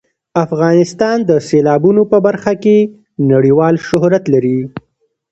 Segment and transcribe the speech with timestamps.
[0.45, 2.77] افغانستان د سیلابونه په برخه کې
[3.31, 4.59] نړیوال شهرت لري.